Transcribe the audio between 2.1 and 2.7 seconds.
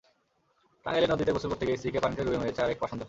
ডুবিয়ে মেরেছে